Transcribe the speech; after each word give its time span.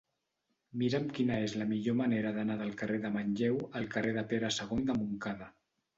Mira'm 0.83 1.03
quina 1.17 1.35
és 1.49 1.53
la 1.61 1.67
millor 1.73 1.95
manera 1.99 2.31
d'anar 2.37 2.57
del 2.63 2.73
carrer 2.81 2.97
de 3.05 3.11
Manlleu 3.19 3.61
al 3.81 3.89
carrer 3.97 4.15
de 4.17 4.25
Pere 4.33 4.55
II 4.57 4.85
de 4.91 4.97
Montcada. 5.03 5.53